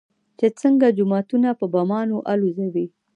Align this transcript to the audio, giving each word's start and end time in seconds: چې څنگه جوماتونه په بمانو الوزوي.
چې 0.37 0.47
څنگه 0.59 0.87
جوماتونه 0.97 1.49
په 1.59 1.65
بمانو 1.73 2.17
الوزوي. 2.31 2.85